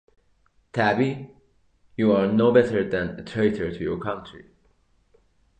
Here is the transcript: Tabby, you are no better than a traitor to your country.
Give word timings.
Tabby, 0.73 1.29
you 1.95 2.11
are 2.11 2.25
no 2.25 2.51
better 2.51 2.83
than 2.83 3.19
a 3.19 3.23
traitor 3.23 3.69
to 3.71 3.83
your 3.83 3.99
country. 3.99 4.49